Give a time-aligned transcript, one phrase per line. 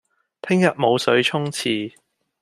[0.41, 1.93] 聽日冇水沖廁